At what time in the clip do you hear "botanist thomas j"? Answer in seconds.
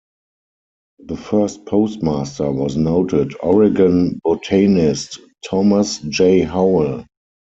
4.23-6.39